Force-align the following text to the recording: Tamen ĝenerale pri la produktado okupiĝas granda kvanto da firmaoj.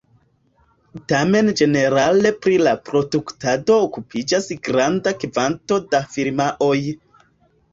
Tamen 1.11 1.51
ĝenerale 1.59 2.31
pri 2.45 2.57
la 2.67 2.73
produktado 2.91 3.77
okupiĝas 3.89 4.49
granda 4.69 5.15
kvanto 5.25 5.79
da 5.93 6.01
firmaoj. 6.17 6.77